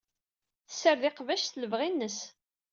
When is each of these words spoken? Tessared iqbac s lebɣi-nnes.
Tessared 0.67 1.03
iqbac 1.09 1.41
s 1.45 1.51
lebɣi-nnes. 1.61 2.19